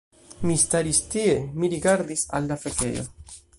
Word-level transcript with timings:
Mi 0.45 0.55
staris 0.61 1.01
tie, 1.11 1.35
mi 1.59 1.71
rigardis 1.75 2.25
al 2.39 2.51
la 2.53 2.61
fekejo 2.65 3.07